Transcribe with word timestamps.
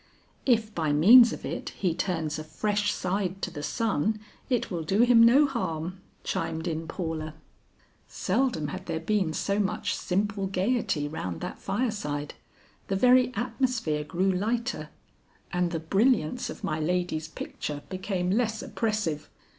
"If 0.47 0.73
by 0.73 0.91
means 0.91 1.31
of 1.31 1.45
it 1.45 1.69
he 1.77 1.93
turns 1.93 2.39
a 2.39 2.43
fresh 2.43 2.91
side 2.91 3.39
to 3.43 3.51
the 3.51 3.61
sun, 3.61 4.19
it 4.49 4.71
will 4.71 4.81
do 4.81 5.01
him 5.03 5.21
no 5.21 5.45
harm," 5.45 6.01
chimed 6.23 6.67
in 6.67 6.87
Paula. 6.87 7.35
Seldom 8.07 8.69
had 8.69 8.87
there 8.87 8.99
been 8.99 9.31
so 9.31 9.59
much 9.59 9.93
simple 9.95 10.47
gaiety 10.47 11.07
round 11.07 11.39
that 11.41 11.59
fireside; 11.59 12.33
the 12.87 12.95
very 12.95 13.31
atmosphere 13.35 14.03
grew 14.03 14.31
lighter, 14.31 14.89
and 15.53 15.69
the 15.69 15.79
brilliance 15.79 16.49
of 16.49 16.63
my 16.63 16.79
lady's 16.79 17.27
picture 17.27 17.83
became 17.89 18.31
less 18.31 18.63
oppressive. 18.63 19.29